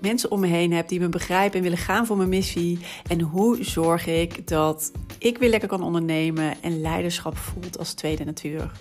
[0.00, 2.78] mensen om me heen heb die me begrijpen en willen gaan voor mijn missie?
[3.08, 8.24] En hoe zorg ik dat ik weer lekker kan ondernemen en leiderschap voelt als tweede
[8.24, 8.72] natuur?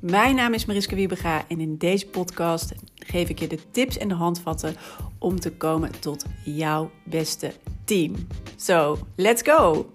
[0.00, 4.08] Mijn naam is Mariska Wiebega en in deze podcast geef ik je de tips en
[4.08, 4.76] de handvatten
[5.18, 7.52] om te komen tot jouw beste
[7.84, 8.14] team.
[8.56, 9.90] So, let's go!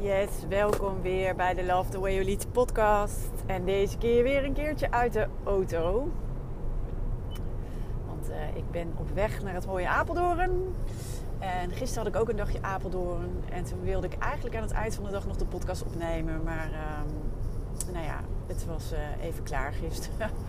[0.00, 3.30] Yes, welkom weer bij de Love the Way You Lead podcast.
[3.46, 6.12] En deze keer weer een keertje uit de auto.
[8.34, 10.74] Uh, ik ben op weg naar het mooie Apeldoorn.
[11.38, 13.44] En gisteren had ik ook een dagje Apeldoorn.
[13.50, 16.42] En toen wilde ik eigenlijk aan het eind van de dag nog de podcast opnemen.
[16.42, 20.30] Maar uh, nou ja, het was uh, even klaar gisteren.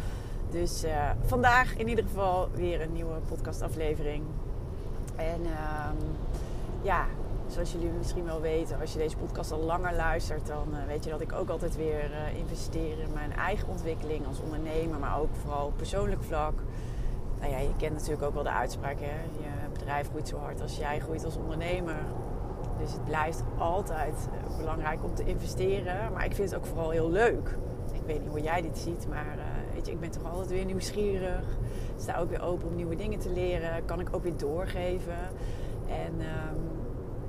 [0.49, 4.23] Dus uh, vandaag in ieder geval weer een nieuwe podcastaflevering.
[5.15, 5.95] En ehm,
[6.81, 7.05] ja,
[7.47, 11.09] zoals jullie misschien wel weten, als je deze podcast al langer luistert, dan weet je
[11.09, 15.65] dat ik ook altijd weer investeer in mijn eigen ontwikkeling als ondernemer, maar ook vooral
[15.65, 16.53] op persoonlijk vlak.
[17.39, 19.21] Nou ja, je kent natuurlijk ook wel de uitspraak, hè?
[19.39, 21.97] je bedrijf groeit zo hard als jij groeit als ondernemer.
[22.79, 26.89] Dus het blijft altijd uh, belangrijk om te investeren, maar ik vind het ook vooral
[26.89, 27.57] heel leuk.
[27.93, 29.37] Ik weet niet hoe jij dit ziet, maar
[29.73, 31.43] weet je, ik ben toch altijd weer nieuwsgierig.
[31.97, 35.17] Sta ook weer open om nieuwe dingen te leren, kan ik ook weer doorgeven.
[35.87, 36.61] En um,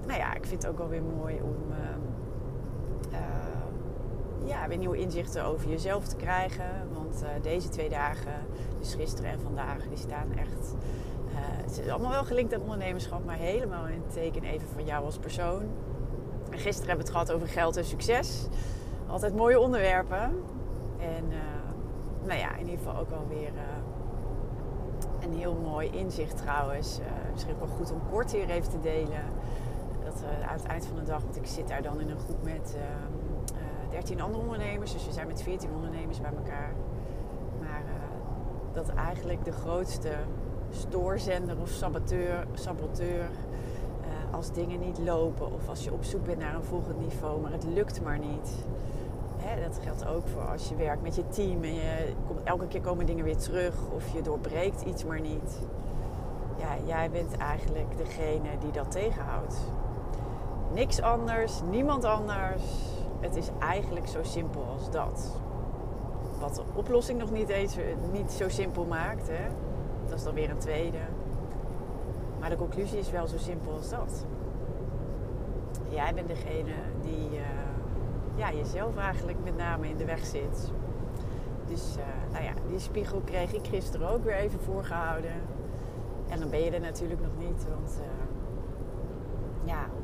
[0.07, 1.77] nou ja, ik vind het ook wel weer mooi om uh,
[3.13, 3.19] uh,
[4.45, 6.89] ja, weer nieuwe inzichten over jezelf te krijgen.
[6.93, 8.33] Want uh, deze twee dagen,
[8.79, 10.75] dus gisteren en vandaag, die staan echt.
[11.37, 15.05] het is allemaal wel gelinkt aan ondernemerschap, maar helemaal in het teken even van jou
[15.05, 15.63] als persoon.
[16.51, 18.47] En gisteren hebben we het gehad over geld en succes.
[19.07, 20.43] Altijd mooie onderwerpen.
[20.99, 21.25] En
[22.25, 23.53] nou ja, in ieder geval ook wel weer
[25.21, 27.01] een heel mooi inzicht trouwens.
[27.33, 29.23] misschien ook wel goed om kort hier even te delen
[30.05, 32.43] dat aan het eind van de dag, want ik zit daar dan in een groep
[32.43, 32.77] met
[33.91, 34.93] 13 andere ondernemers.
[34.93, 36.73] Dus we zijn met 14 ondernemers bij elkaar.
[37.61, 37.83] Maar
[38.73, 40.13] dat eigenlijk de grootste
[40.71, 43.29] stoorzender of saboteur, saboteur
[44.31, 47.53] als dingen niet lopen of als je op zoek bent naar een volgend niveau, maar
[47.53, 48.65] het lukt maar niet.
[49.37, 52.67] Hè, dat geldt ook voor als je werkt met je team en je komt, elke
[52.67, 55.59] keer komen dingen weer terug of je doorbreekt iets maar niet.
[56.57, 59.57] Ja, jij bent eigenlijk degene die dat tegenhoudt.
[60.73, 62.63] Niks anders, niemand anders.
[63.27, 65.41] Het is eigenlijk zo simpel als dat.
[66.39, 67.77] Wat de oplossing nog niet, eens,
[68.13, 69.47] niet zo simpel maakt, hè?
[70.09, 70.99] dat is dan weer een tweede.
[72.41, 74.27] Maar de conclusie is wel zo simpel als dat.
[75.89, 77.41] Jij bent degene die uh,
[78.35, 80.73] ja, jezelf eigenlijk met name in de weg zit.
[81.67, 85.41] Dus uh, nou ja, die spiegel kreeg ik gisteren ook weer even voorgehouden.
[86.29, 88.07] En dan ben je er natuurlijk nog niet, want uh,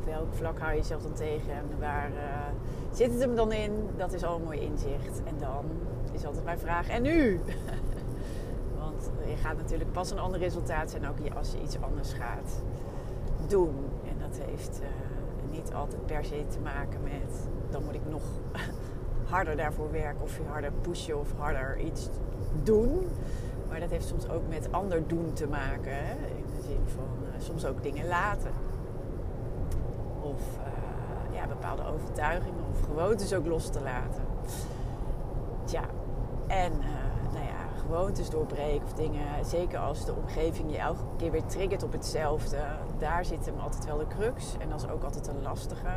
[0.02, 3.52] op welk vlak hou je jezelf dan tegen en waar uh, zit het hem dan
[3.52, 3.88] in?
[3.96, 5.22] Dat is al een mooi inzicht.
[5.24, 5.64] En dan
[6.12, 7.40] is altijd mijn vraag, en nu?
[8.80, 12.62] Want je gaat natuurlijk pas een ander resultaat zijn ook als je iets anders gaat
[13.46, 13.74] doen.
[14.08, 14.86] En dat heeft uh,
[15.50, 18.22] niet altijd per se te maken met, dan moet ik nog
[19.34, 22.08] harder daarvoor werken of harder pushen of harder iets
[22.62, 23.08] doen.
[23.68, 25.92] Maar dat heeft soms ook met ander doen te maken.
[25.94, 26.12] Hè?
[26.12, 28.50] In de zin van uh, soms ook dingen laten
[30.34, 34.22] of uh, ja, bepaalde overtuigingen of gewoontes ook los te laten.
[35.64, 35.82] Tja,
[36.46, 41.30] en uh, nou ja, gewoontes doorbreken of dingen, zeker als de omgeving je elke keer
[41.30, 42.58] weer triggert op hetzelfde,
[42.98, 45.96] daar zit hem altijd wel de crux en dat is ook altijd een lastige.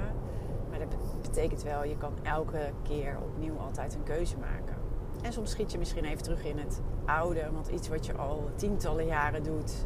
[0.69, 4.75] Maar dat betekent wel, je kan elke keer opnieuw altijd een keuze maken.
[5.21, 8.49] En soms schiet je misschien even terug in het oude, want iets wat je al
[8.55, 9.85] tientallen jaren doet,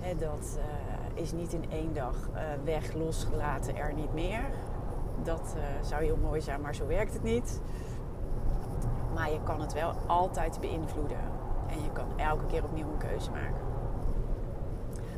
[0.00, 0.58] hè, dat.
[0.58, 4.40] Uh, is niet in één dag uh, weg, losgelaten, er niet meer.
[5.22, 7.60] Dat uh, zou heel mooi zijn, maar zo werkt het niet.
[9.14, 11.20] Maar je kan het wel altijd beïnvloeden.
[11.66, 13.64] En je kan elke keer opnieuw een keuze maken.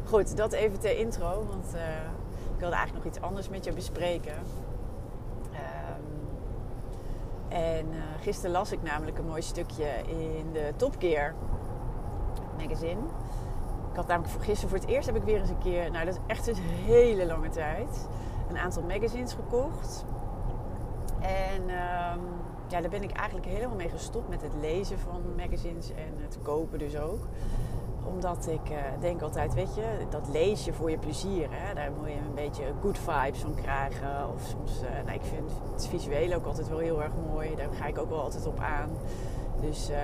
[0.04, 1.80] Goed, dat even ter intro, want uh,
[2.54, 4.34] ik wilde eigenlijk nog iets anders met je bespreken.
[5.52, 5.58] Um,
[7.48, 7.86] en
[8.20, 11.34] gisteren las ik namelijk een mooi stukje in de Top Gear
[12.56, 13.00] magazine
[13.98, 16.14] had namelijk voor gisteren voor het eerst heb ik weer eens een keer, nou dat
[16.14, 18.08] is echt een hele lange tijd,
[18.48, 20.04] een aantal magazines gekocht.
[21.20, 22.20] En um,
[22.68, 26.38] ja, daar ben ik eigenlijk helemaal mee gestopt met het lezen van magazines en het
[26.42, 27.20] kopen dus ook.
[28.14, 31.46] omdat ik uh, denk altijd, weet je, dat lees je voor je plezier.
[31.50, 31.74] Hè?
[31.74, 34.32] Daar moet je een beetje good vibes van krijgen.
[34.34, 37.56] Of soms, uh, nou, ik vind het visueel ook altijd wel heel erg mooi.
[37.56, 38.90] Daar ga ik ook wel altijd op aan.
[39.60, 39.96] Dus um,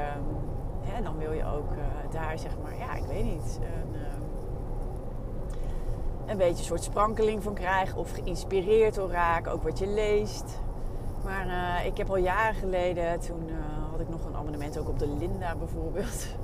[1.03, 4.01] dan wil je ook uh, daar zeg maar, ja, ik weet niet, een,
[6.27, 7.99] een beetje een soort sprankeling van krijgen.
[7.99, 10.61] Of geïnspireerd door raken, ook wat je leest.
[11.25, 13.51] Maar ik heb al jaren geleden, toen
[13.91, 16.27] had ik nog een abonnement ook op de Linda bijvoorbeeld.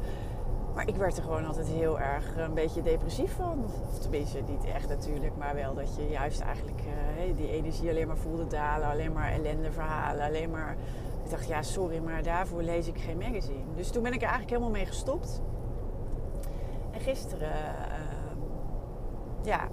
[0.75, 3.65] Maar ik werd er gewoon altijd heel erg een beetje depressief van.
[3.65, 6.83] Of tenminste, niet echt natuurlijk, maar wel dat je juist eigenlijk
[7.37, 8.89] die energie alleen maar voelde dalen.
[8.89, 10.27] Alleen maar ellende verhalen.
[10.27, 10.77] Alleen maar.
[11.31, 13.75] Ik dacht, ja, sorry, maar daarvoor lees ik geen magazine.
[13.77, 15.43] Dus toen ben ik er eigenlijk helemaal mee gestopt.
[16.91, 18.37] En gisteren, uh,
[19.43, 19.69] ja,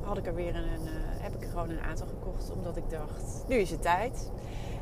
[0.00, 2.50] had ik er weer een, uh, heb ik er gewoon een aantal gekocht.
[2.50, 4.30] Omdat ik dacht, nu is het tijd.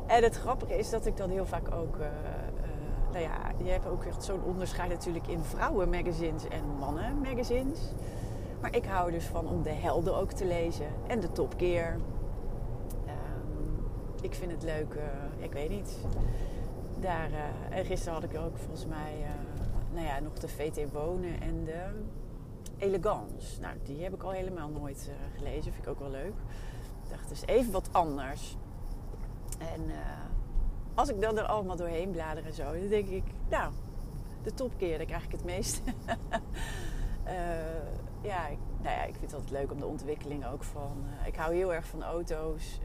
[0.07, 1.97] En het grappige is dat ik dan heel vaak ook
[3.11, 7.79] nou ja, je hebt ook echt zo'n onderscheid natuurlijk in vrouwenmagazines en mannenmagazines.
[8.61, 11.97] Maar ik hou dus van om de helden ook te lezen en de topkeer.
[14.21, 15.97] Ik vind het leuk, uh, ik weet niet.
[16.99, 19.27] Daar, uh, en gisteren had ik ook volgens mij uh,
[19.93, 21.85] nou ja, nog de VT Wonen en de
[22.77, 23.61] Elegance.
[23.61, 25.73] Nou, die heb ik al helemaal nooit gelezen.
[25.73, 26.33] Vind ik ook wel leuk.
[27.03, 28.57] Ik dacht, is even wat anders.
[29.57, 29.91] En
[30.93, 33.71] als ik dan er allemaal doorheen blader en zo, dan denk ik, nou,
[34.43, 35.81] de topkeer, daar krijg ik het meest.
[38.31, 41.05] ja, ik, nou ja, ik vind het altijd leuk om de ontwikkeling ook van.
[41.25, 42.79] Ik hou heel erg van auto's.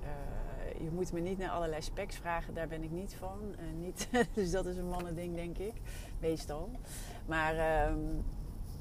[0.81, 3.38] Je moet me niet naar allerlei specs vragen, daar ben ik niet van.
[3.81, 5.75] niet, dus dat is een mannending, denk ik,
[6.20, 6.70] meestal.
[7.26, 8.25] Maar um,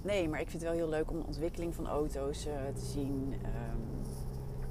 [0.01, 3.33] nee, maar ik vind het wel heel leuk om de ontwikkeling van auto's te zien.
[3.33, 4.01] Um,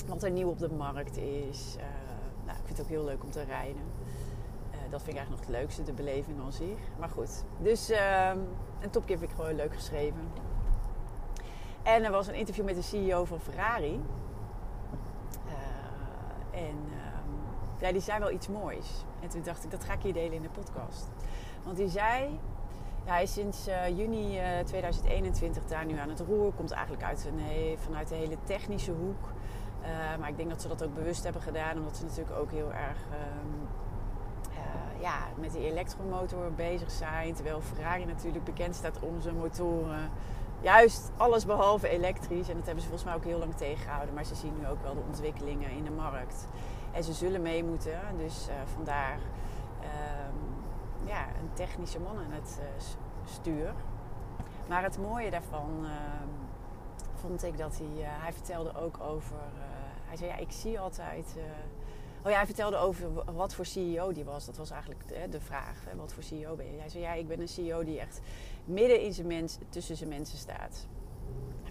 [0.06, 1.76] wat er nieuw op de markt is.
[2.44, 3.82] nou, ik vind het ook heel leuk om te rijden
[4.94, 6.79] dat vind ik eigenlijk nog het leukste, de beleving aan zich.
[6.99, 8.32] Maar goed, dus uh,
[8.81, 10.21] een topkeer vind ik gewoon leuk geschreven.
[11.82, 14.00] En er was een interview met de CEO van Ferrari.
[16.50, 16.76] En
[17.87, 19.05] ja, die zei wel iets moois.
[19.21, 21.09] En toen dacht ik, dat ga ik hier delen in de podcast.
[21.65, 22.39] Want die zei,
[23.05, 26.53] ja, hij is sinds uh, juni 2021 daar nu aan het roer.
[26.53, 27.29] Komt eigenlijk uit
[27.85, 29.33] vanuit de hele technische hoek.
[30.21, 31.77] maar ik denk dat ze dat ook bewust hebben gedaan.
[31.79, 33.65] Omdat ze natuurlijk ook heel erg ehm,
[35.01, 37.35] ja, met die elektromotor bezig zijn.
[37.35, 40.11] Terwijl Ferrari natuurlijk bekend staat om zijn motoren.
[40.61, 42.49] Juist alles behalve elektrisch.
[42.49, 44.15] En dat hebben ze volgens mij ook heel lang tegengehouden.
[44.15, 46.49] Maar ze zien nu ook wel de ontwikkelingen in de markt.
[46.94, 48.00] En ze zullen mee moeten.
[48.17, 49.19] Dus uh, vandaar
[49.81, 50.55] um,
[51.06, 52.67] ja, een technische man aan het uh,
[53.25, 53.75] stuur.
[54.69, 55.91] Maar het mooie daarvan uh,
[57.14, 58.05] vond ik dat hij...
[58.05, 59.37] Eh, hij vertelde ook over...
[60.05, 61.37] hij zei, ja, ik zie altijd
[62.25, 64.44] Oh ja, hij vertelde over wat voor CEO die was.
[64.44, 65.85] Dat was eigenlijk de, de vraag.
[65.88, 65.97] Hè?
[65.97, 66.79] Wat voor CEO ben je?
[66.79, 68.20] Hij zei, ja, ik ben een CEO die echt
[68.64, 70.87] midden in zijn mens, tussen zijn mensen staat.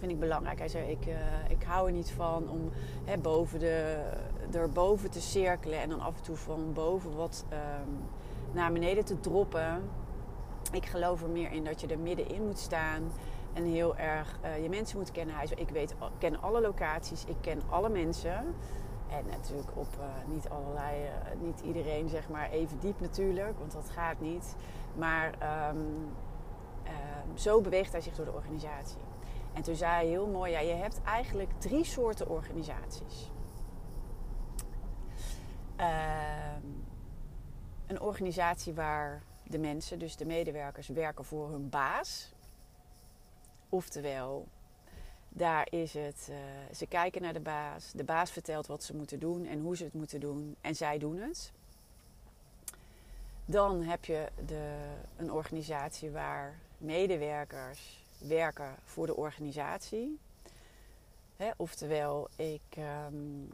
[0.04, 0.60] Vind ik belangrijk.
[0.60, 1.16] Hij zei, ik, uh,
[1.48, 2.70] ik hou er niet van om
[3.06, 4.04] hè, boven de,
[4.52, 5.82] erboven te cirkelen...
[5.82, 8.00] en dan af en toe van boven wat um,
[8.52, 9.82] naar beneden te droppen.
[10.72, 13.12] Ik geloof er meer in dat je er middenin moet staan...
[13.54, 15.36] En heel erg uh, je mensen moet kennen.
[15.36, 18.56] Hij zei, ik weet, ken alle locaties, ik ken alle mensen...
[19.10, 21.10] En natuurlijk op niet allerlei,
[21.42, 24.56] niet iedereen zeg maar even diep natuurlijk, want dat gaat niet.
[24.96, 25.34] Maar
[25.70, 28.98] um, um, zo beweegt hij zich door de organisatie.
[29.54, 33.32] En toen zei hij heel mooi, ja, je hebt eigenlijk drie soorten organisaties.
[35.78, 36.86] Um,
[37.88, 42.34] een organisatie waar de mensen, dus de medewerkers, werken voor hun baas.
[43.70, 44.48] Oftewel,
[45.30, 46.36] daar is het, uh,
[46.76, 47.92] ze kijken naar de baas.
[47.92, 50.56] De baas vertelt wat ze moeten doen en hoe ze het moeten doen.
[50.62, 51.52] En zij doen het.
[53.46, 54.76] Dan heb je de,
[55.16, 60.20] een organisatie waar medewerkers werken voor de organisatie.
[61.58, 63.50] Oftewel, ik, um,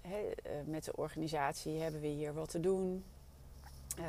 [0.00, 0.32] he,
[0.64, 3.04] met de organisatie hebben we hier wat te doen.
[3.98, 4.04] Uh,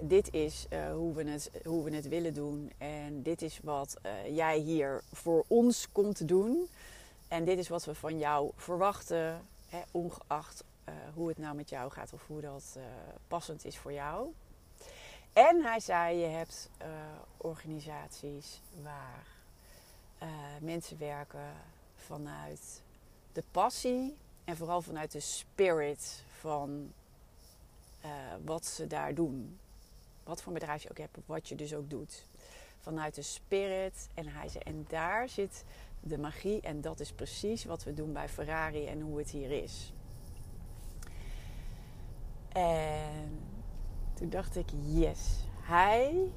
[0.00, 2.72] dit is uh, hoe, we het, hoe we het willen doen.
[2.78, 3.96] En dit is wat
[4.30, 6.68] jij hier voor ons komt doen.
[7.28, 9.46] En dit is wat we van jou verwachten,
[9.90, 10.64] ongeacht
[11.14, 12.78] hoe het nou met jou gaat of hoe dat
[13.28, 14.32] passend is voor jou.
[15.32, 16.70] En hij zei: Je hebt
[17.36, 19.26] organisaties waar
[20.60, 21.52] mensen werken
[21.94, 22.82] vanuit
[23.32, 26.92] de passie en vooral vanuit de spirit van
[28.04, 28.10] uh,
[28.44, 29.58] wat ze daar doen.
[30.24, 32.26] Wat voor bedrijf je ook hebt, wat je dus ook doet.
[32.78, 34.08] Vanuit de spirit.
[34.14, 35.64] En hij zei, en daar zit
[36.00, 36.60] de magie.
[36.60, 39.92] En dat is precies wat we doen bij Ferrari en hoe het hier is.
[42.48, 43.40] En
[44.14, 45.44] toen dacht ik, yes.
[45.60, 46.30] Hij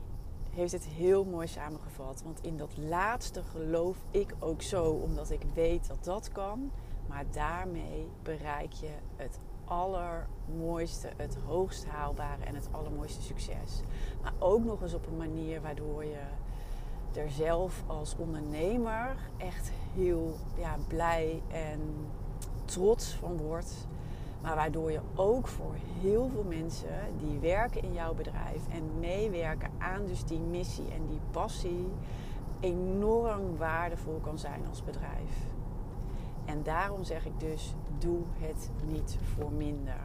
[0.55, 2.21] heeft het heel mooi samengevat.
[2.23, 6.71] Want in dat laatste geloof ik ook zo, omdat ik weet dat dat kan.
[7.07, 13.81] Maar daarmee bereik je het allermooiste, het hoogst haalbare en het allermooiste succes.
[14.21, 16.23] Maar ook nog eens op een manier waardoor je
[17.13, 21.79] er zelf als ondernemer echt heel ja, blij en
[22.65, 23.87] trots van wordt.
[24.45, 29.71] Maar waardoor je ook voor heel veel mensen die werken in jouw bedrijf en meewerken
[29.77, 31.87] aan dus die missie en die passie
[32.59, 35.31] enorm waardevol kan zijn als bedrijf.
[36.45, 40.01] En daarom zeg ik dus, doe het niet voor minder.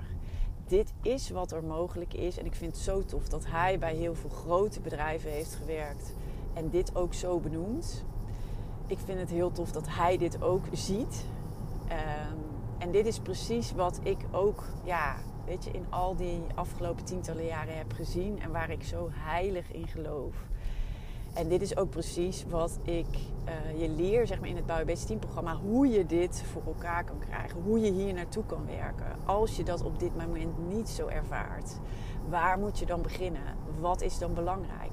[0.66, 2.38] Dit is wat er mogelijk is.
[2.38, 6.14] En ik vind het zo tof dat hij bij heel veel grote bedrijven heeft gewerkt.
[6.52, 8.04] En dit ook zo benoemt.
[8.86, 11.24] Ik vind het heel tof dat hij dit ook ziet.
[11.88, 12.49] Ehm,
[12.80, 17.44] en dit is precies wat ik ook, ja, weet je, in al die afgelopen tientallen
[17.44, 18.40] jaren heb gezien.
[18.40, 20.34] En waar ik zo heilig in geloof.
[21.34, 23.06] En dit is ook precies wat ik
[23.48, 25.56] uh, je leer zeg maar, in het Bouwen Team programma.
[25.56, 27.62] Hoe je dit voor elkaar kan krijgen.
[27.62, 29.16] Hoe je hier naartoe kan werken.
[29.24, 31.78] Als je dat op dit moment niet zo ervaart.
[32.28, 33.56] Waar moet je dan beginnen?
[33.80, 34.89] Wat is dan belangrijk?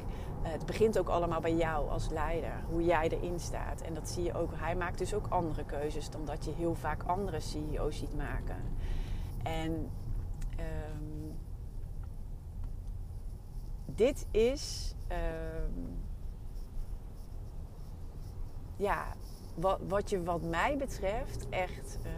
[0.48, 2.64] Uh, het begint ook allemaal bij jou als leider.
[2.70, 3.82] Hoe jij erin staat.
[3.82, 4.52] En dat zie je ook.
[4.56, 8.64] Hij maakt dus ook andere keuzes dan dat je heel vaak andere CEO's ziet maken.
[9.44, 9.72] En
[10.60, 11.38] um,
[13.86, 14.96] dit is...
[15.12, 16.06] Um,
[18.76, 19.06] ja,
[19.56, 22.12] wat, wat je wat mij betreft echt uh,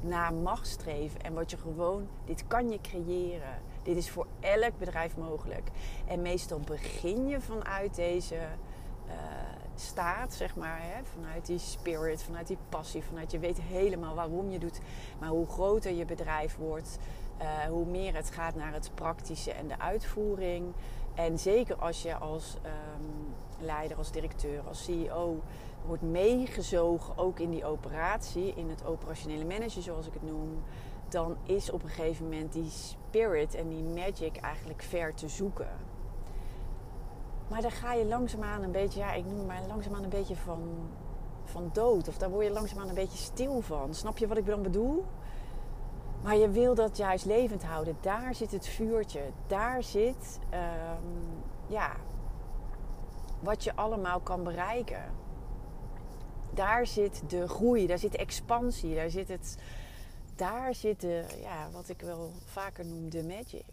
[0.00, 1.20] naar mag streven.
[1.20, 3.58] En wat je gewoon, dit kan je creëren.
[3.84, 5.68] Dit is voor elk bedrijf mogelijk.
[6.06, 9.12] En meestal begin je vanuit deze uh,
[9.74, 10.78] staat, zeg maar.
[10.80, 11.04] Hè?
[11.14, 13.02] Vanuit die spirit, vanuit die passie.
[13.02, 14.80] Vanuit je weet helemaal waarom je doet.
[15.18, 16.98] Maar hoe groter je bedrijf wordt,
[17.40, 20.72] uh, hoe meer het gaat naar het praktische en de uitvoering.
[21.14, 25.40] En zeker als je als um, leider, als directeur, als CEO
[25.86, 30.62] wordt meegezogen ook in die operatie, in het operationele manager zoals ik het noem,
[31.14, 35.68] dan is op een gegeven moment die spirit en die magic eigenlijk ver te zoeken.
[37.48, 40.60] Maar dan ga je langzaamaan een beetje, ja, ik noem maar langzaamaan een beetje van,
[41.44, 42.08] van dood.
[42.08, 43.94] Of daar word je langzaamaan een beetje stil van.
[43.94, 45.04] Snap je wat ik dan bedoel?
[46.22, 47.96] Maar je wil dat juist levend houden.
[48.00, 49.20] Daar zit het vuurtje.
[49.46, 51.92] Daar zit um, ja,
[53.40, 55.04] wat je allemaal kan bereiken.
[56.50, 59.58] Daar zit de groei, daar zit de expansie, daar zit het.
[60.36, 63.64] Daar zit de, ja, wat ik wel vaker noem, de magic.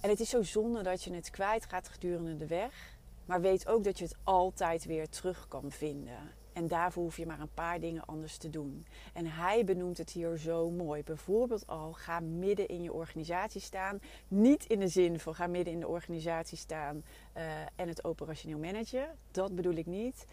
[0.00, 2.96] En het is zo zonde dat je het kwijt gaat gedurende de weg.
[3.24, 6.18] Maar weet ook dat je het altijd weer terug kan vinden.
[6.52, 8.86] En daarvoor hoef je maar een paar dingen anders te doen.
[9.12, 11.02] En hij benoemt het hier zo mooi.
[11.02, 14.00] Bijvoorbeeld al, ga midden in je organisatie staan.
[14.28, 17.04] Niet in de zin van ga midden in de organisatie staan
[17.36, 17.42] uh,
[17.76, 19.08] en het operationeel managen.
[19.30, 20.26] Dat bedoel ik niet.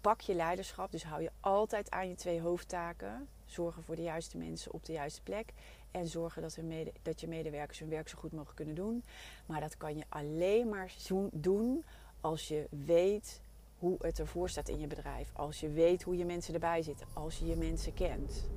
[0.00, 3.28] Pak je leiderschap, dus hou je altijd aan je twee hoofdtaken.
[3.44, 5.52] Zorgen voor de juiste mensen op de juiste plek.
[5.90, 9.04] En zorgen dat, mede, dat je medewerkers hun werk zo goed mogelijk kunnen doen.
[9.46, 10.92] Maar dat kan je alleen maar
[11.32, 11.84] doen
[12.20, 13.42] als je weet
[13.78, 15.30] hoe het ervoor staat in je bedrijf.
[15.32, 17.06] Als je weet hoe je mensen erbij zitten.
[17.12, 18.48] Als je je mensen kent.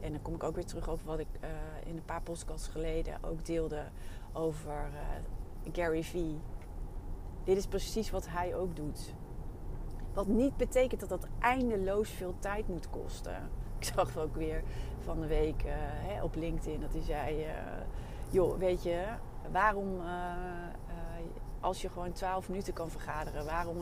[0.00, 1.50] En dan kom ik ook weer terug over wat ik uh,
[1.86, 3.88] in een paar podcasts geleden ook deelde
[4.32, 6.40] over uh, Gary Vee.
[7.44, 9.14] Dit is precies wat hij ook doet.
[10.18, 13.50] Wat niet betekent dat dat eindeloos veel tijd moet kosten.
[13.78, 14.62] Ik zag ook weer
[15.04, 17.46] van de week uh, hè, op LinkedIn dat hij zei:
[18.28, 19.04] Joh, weet je,
[19.52, 20.00] waarom
[21.60, 23.76] als je gewoon 12 minuten kan vergaderen, waarom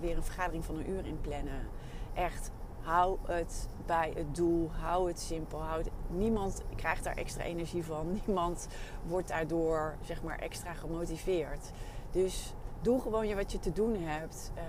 [0.00, 1.68] weer een vergadering van een uur inplannen?
[2.14, 5.62] Echt, hou het bij het doel, hou het simpel.
[5.62, 8.68] Hou het, niemand krijgt daar extra energie van, niemand
[9.06, 11.70] wordt daardoor zeg maar extra gemotiveerd.
[12.10, 14.52] Dus doe gewoon je wat je te doen hebt.
[14.56, 14.62] Uh,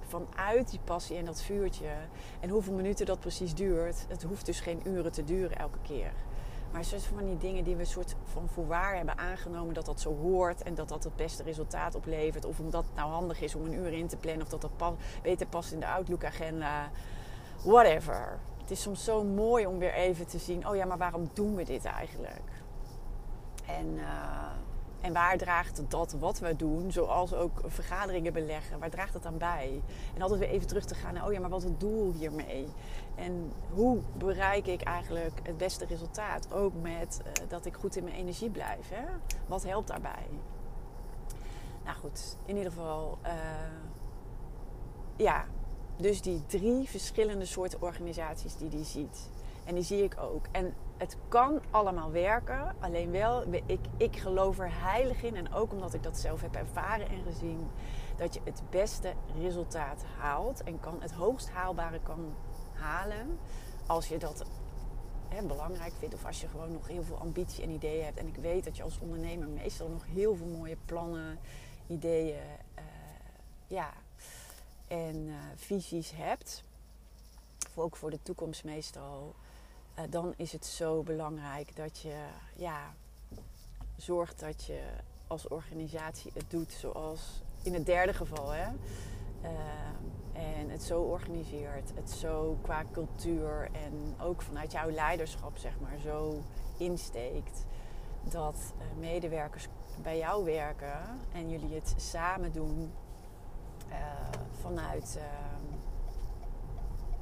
[0.00, 1.88] vanuit die passie en dat vuurtje.
[2.40, 6.12] En hoeveel minuten dat precies duurt, het hoeft dus geen uren te duren elke keer.
[6.72, 10.16] Maar soort van die dingen die we soort van voorwaar hebben aangenomen dat dat zo
[10.16, 12.44] hoort en dat dat het beste resultaat oplevert.
[12.44, 14.94] Of omdat het nou handig is om een uur in te plannen of dat dat
[15.22, 16.90] beter past in de Outlook-agenda.
[17.64, 18.38] Whatever.
[18.60, 21.54] Het is soms zo mooi om weer even te zien: oh ja, maar waarom doen
[21.54, 22.50] we dit eigenlijk?
[23.66, 23.86] En.
[23.94, 24.50] Uh,
[25.04, 29.38] en waar draagt dat wat we doen, zoals ook vergaderingen beleggen, waar draagt dat aan
[29.38, 29.82] bij?
[30.14, 32.12] En altijd weer even terug te gaan naar, oh ja, maar wat is het doel
[32.12, 32.68] hiermee?
[33.14, 36.52] En hoe bereik ik eigenlijk het beste resultaat?
[36.52, 38.88] Ook met uh, dat ik goed in mijn energie blijf.
[38.90, 39.04] Hè?
[39.46, 40.26] Wat helpt daarbij?
[41.84, 43.30] Nou goed, in ieder geval, uh,
[45.16, 45.44] ja,
[45.96, 49.28] dus die drie verschillende soorten organisaties die die ziet.
[49.64, 50.44] En die zie ik ook.
[50.52, 52.74] En het kan allemaal werken.
[52.80, 55.36] Alleen wel, ik, ik geloof er heilig in.
[55.36, 57.70] En ook omdat ik dat zelf heb ervaren en gezien.
[58.16, 60.62] Dat je het beste resultaat haalt.
[60.62, 62.34] En kan het hoogst haalbare kan
[62.72, 63.38] halen.
[63.86, 64.44] Als je dat
[65.28, 66.14] hè, belangrijk vindt.
[66.14, 68.18] Of als je gewoon nog heel veel ambitie en ideeën hebt.
[68.18, 71.38] En ik weet dat je als ondernemer meestal nog heel veel mooie plannen,
[71.86, 72.42] ideeën
[72.78, 72.84] uh,
[73.66, 73.92] ja,
[74.86, 76.64] en uh, visies hebt.
[77.74, 79.34] Ook voor de toekomst meestal.
[79.98, 82.24] Uh, dan is het zo belangrijk dat je
[82.56, 82.94] ja,
[83.96, 84.82] zorgt dat je
[85.26, 88.50] als organisatie het doet zoals in het derde geval.
[88.50, 88.66] Hè?
[90.32, 95.98] En het zo organiseert, het zo qua cultuur en ook vanuit jouw leiderschap, zeg maar,
[96.02, 96.42] zo
[96.76, 97.64] insteekt
[98.22, 99.68] dat uh, medewerkers
[100.02, 101.00] bij jou werken
[101.32, 102.92] en jullie het samen doen
[104.64, 105.24] vanuit uh,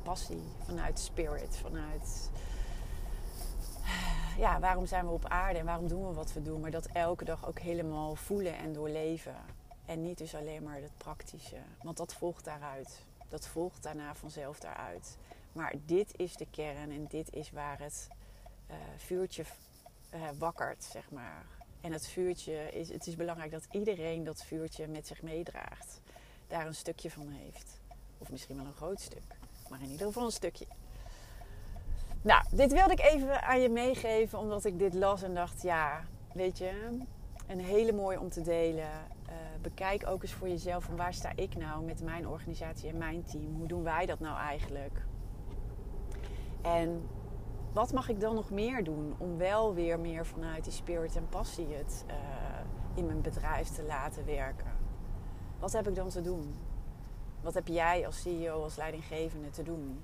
[0.03, 2.31] passie, vanuit spirit, vanuit
[4.39, 6.87] ja, waarom zijn we op aarde en waarom doen we wat we doen, maar dat
[6.87, 9.37] elke dag ook helemaal voelen en doorleven.
[9.87, 13.05] En niet dus alleen maar het praktische, want dat volgt daaruit.
[13.29, 15.17] Dat volgt daarna vanzelf daaruit.
[15.53, 18.09] Maar dit is de kern en dit is waar het
[18.71, 19.45] uh, vuurtje
[20.15, 21.45] uh, wakkert, zeg maar.
[21.81, 26.01] En het vuurtje is, het is belangrijk dat iedereen dat vuurtje met zich meedraagt.
[26.47, 27.81] Daar een stukje van heeft.
[28.19, 29.37] Of misschien wel een groot stuk.
[29.69, 30.67] Maar in ieder geval een stukje.
[32.23, 36.05] Nou, dit wilde ik even aan je meegeven, omdat ik dit las en dacht, ja,
[36.33, 36.99] weet je,
[37.47, 38.89] een hele mooie om te delen.
[39.29, 42.99] Uh, bekijk ook eens voor jezelf van waar sta ik nou met mijn organisatie en
[42.99, 43.57] mijn team?
[43.57, 45.05] Hoe doen wij dat nou eigenlijk?
[46.63, 47.09] En
[47.73, 51.29] wat mag ik dan nog meer doen om wel weer meer vanuit die spirit en
[51.29, 52.15] passie het uh,
[52.95, 54.73] in mijn bedrijf te laten werken?
[55.59, 56.55] Wat heb ik dan te doen?
[57.41, 60.03] Wat heb jij als CEO, als leidinggevende te doen?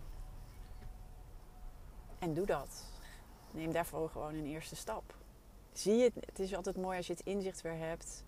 [2.19, 2.85] En doe dat.
[3.51, 5.15] Neem daarvoor gewoon een eerste stap.
[5.73, 8.25] Zie het, het is altijd mooi als je het inzicht weer hebt.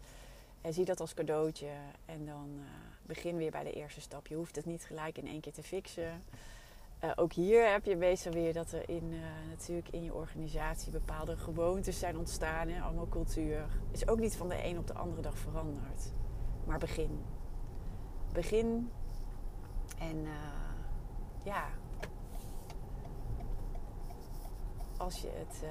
[0.60, 1.70] En zie dat als cadeautje.
[2.04, 2.64] En dan uh,
[3.02, 4.26] begin weer bij de eerste stap.
[4.26, 6.24] Je hoeft het niet gelijk in één keer te fixen.
[7.04, 10.92] Uh, ook hier heb je meestal weer dat er in, uh, natuurlijk in je organisatie
[10.92, 12.82] bepaalde gewoontes zijn ontstaan.
[12.82, 13.66] Allemaal cultuur.
[13.90, 16.12] Is ook niet van de een op de andere dag veranderd.
[16.66, 17.24] Maar begin.
[18.32, 18.90] Begin.
[19.98, 20.26] En
[21.44, 21.68] ja.
[25.00, 25.62] Als je het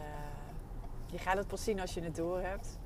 [1.12, 2.78] je gaat het pas zien als je het door hebt.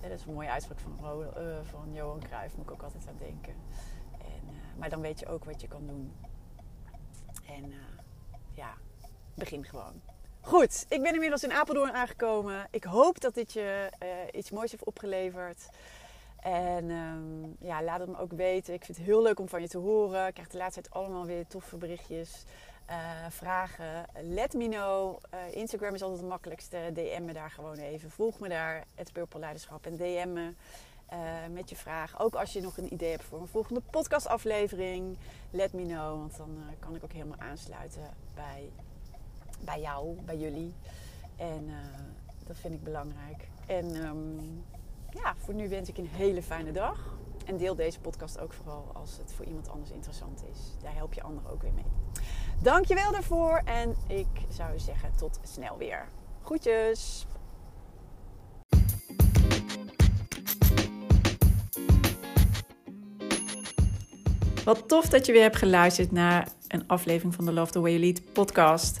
[0.00, 3.18] dat is een mooie uitspraak van, uh, van Johan Cruijff, moet ik ook altijd aan
[3.18, 3.54] denken.
[4.18, 6.12] En, uh, maar dan weet je ook wat je kan doen.
[7.46, 7.72] En
[8.52, 8.74] ja,
[9.34, 10.00] begin gewoon.
[10.40, 12.68] Goed, ik ben inmiddels in Apeldoorn aangekomen.
[12.70, 13.90] Ik hoop dat dit je
[14.32, 15.68] iets moois heeft opgeleverd.
[16.40, 18.74] En um, ja, laat het me ook weten.
[18.74, 20.26] Ik vind het heel leuk om van je te horen.
[20.26, 22.44] Ik krijg de laatste tijd allemaal weer toffe berichtjes.
[22.90, 22.96] Uh,
[23.28, 25.18] vragen, let me know.
[25.34, 26.90] Uh, Instagram is altijd het makkelijkste.
[26.92, 28.10] DM me daar gewoon even.
[28.10, 29.86] Volg me daar, het Purple Leiderschap.
[29.86, 30.52] En DM me
[31.12, 31.18] uh,
[31.52, 32.20] met je vraag.
[32.20, 35.16] Ook als je nog een idee hebt voor een volgende podcastaflevering.
[35.50, 38.70] Let me know, want dan kan ik ook helemaal aansluiten bij,
[39.60, 40.74] bij jou, bij jullie.
[41.36, 41.70] En
[42.46, 43.48] dat vind ik belangrijk.
[43.66, 44.64] En um,
[45.10, 47.16] ja, voor nu wens ik een hele fijne dag.
[47.44, 50.58] En deel deze podcast ook vooral als het voor iemand anders interessant is.
[50.82, 52.13] Daar help je anderen ook weer mee.
[52.62, 56.08] Dankjewel daarvoor en ik zou zeggen tot snel weer.
[56.44, 57.26] Groetjes!
[64.64, 67.90] Wat tof dat je weer hebt geluisterd naar een aflevering van de Love the Way
[67.90, 69.00] You Lead podcast.